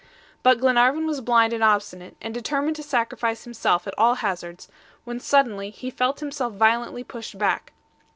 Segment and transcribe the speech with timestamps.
[0.41, 4.67] But Glenarvan was blind and obstinate, and determined to sacrifice himself at all hazards,
[5.03, 7.71] when suddenly he felt himself violently pushed back.